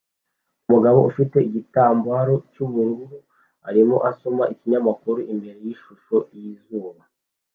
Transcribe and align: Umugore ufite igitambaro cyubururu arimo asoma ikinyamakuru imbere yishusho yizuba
Umugore 0.67 0.97
ufite 1.09 1.37
igitambaro 1.47 2.33
cyubururu 2.51 3.17
arimo 3.67 3.95
asoma 4.09 4.43
ikinyamakuru 4.53 5.19
imbere 5.33 5.57
yishusho 5.65 6.17
yizuba 6.37 7.01